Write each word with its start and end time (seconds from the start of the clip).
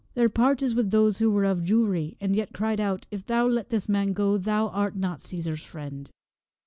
Their 0.15 0.29
part 0.29 0.63
is 0.63 0.73
with 0.73 0.89
those 0.89 1.19
who 1.19 1.29
were 1.29 1.43
of 1.43 1.59
Jewry, 1.63 2.15
and 2.19 2.35
yet 2.35 2.53
cried 2.55 2.79
out,' 2.79 3.05
If 3.11 3.27
thou 3.27 3.47
let 3.47 3.69
this 3.69 3.87
man 3.87 4.13
go 4.13 4.35
thou 4.35 4.69
art 4.69 4.95
not 4.95 5.21
Caesar's 5.21 5.61
friend.' 5.61 6.09